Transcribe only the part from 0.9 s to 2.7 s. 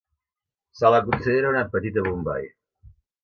la considera una Petita Bombai.